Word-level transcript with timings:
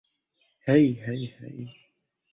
হেই, 0.67 0.85
hey, 1.05 1.21
হেই! 1.37 1.59